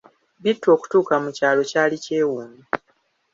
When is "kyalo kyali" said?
1.37-1.95